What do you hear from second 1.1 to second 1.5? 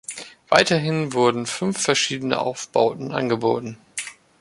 wurden